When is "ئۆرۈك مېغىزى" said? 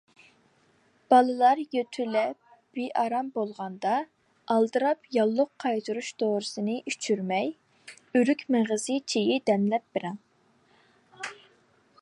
7.89-8.95